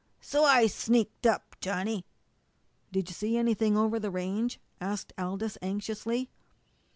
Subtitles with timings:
[0.19, 2.05] "So, I sneaked up, Johnny."
[2.91, 6.31] "Did you see anything over the range?" asked Aldous anxiously.